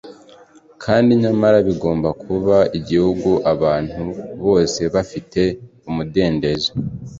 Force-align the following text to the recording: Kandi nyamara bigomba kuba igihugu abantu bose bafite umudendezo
Kandi 0.83 1.11
nyamara 1.21 1.57
bigomba 1.67 2.09
kuba 2.23 2.57
igihugu 2.79 3.29
abantu 3.53 4.03
bose 4.43 4.81
bafite 4.93 5.41
umudendezo 5.89 6.71